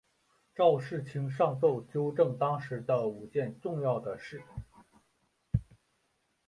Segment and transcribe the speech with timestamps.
[0.55, 4.41] 赵世卿上奏纠正当时的五件重要的事。